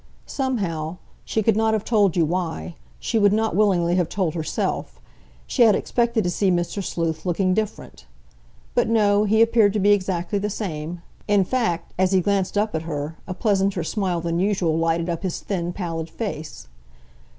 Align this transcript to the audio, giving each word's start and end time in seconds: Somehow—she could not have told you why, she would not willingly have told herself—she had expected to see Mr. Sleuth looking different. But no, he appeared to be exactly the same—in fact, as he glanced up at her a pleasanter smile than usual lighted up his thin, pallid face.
Somehow—she 0.25 1.43
could 1.43 1.55
not 1.55 1.75
have 1.75 1.85
told 1.85 2.17
you 2.17 2.25
why, 2.25 2.73
she 2.99 3.19
would 3.19 3.31
not 3.31 3.55
willingly 3.55 3.93
have 3.97 4.09
told 4.09 4.33
herself—she 4.33 5.61
had 5.61 5.75
expected 5.75 6.23
to 6.23 6.29
see 6.31 6.49
Mr. 6.49 6.83
Sleuth 6.83 7.23
looking 7.23 7.53
different. 7.53 8.07
But 8.73 8.89
no, 8.89 9.25
he 9.25 9.43
appeared 9.43 9.73
to 9.73 9.79
be 9.79 9.91
exactly 9.91 10.39
the 10.39 10.49
same—in 10.49 11.43
fact, 11.43 11.93
as 11.99 12.13
he 12.13 12.19
glanced 12.19 12.57
up 12.57 12.73
at 12.73 12.81
her 12.81 13.15
a 13.27 13.35
pleasanter 13.35 13.83
smile 13.83 14.21
than 14.21 14.39
usual 14.39 14.75
lighted 14.75 15.07
up 15.07 15.21
his 15.21 15.39
thin, 15.39 15.71
pallid 15.71 16.09
face. 16.09 16.67